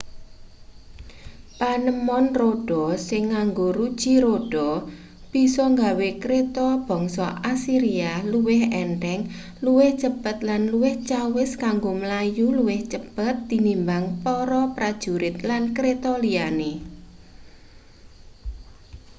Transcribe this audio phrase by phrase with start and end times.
[1.59, 4.71] panemon rodha sing nganggo ruji rodha
[5.31, 9.21] bisa nggawe kreta bangsa asiria luwih entheng
[9.65, 16.71] luwih cepet lan luwih cawis kanggo mlayu luwih cepet tinimbang para prajurit lan kreta liyane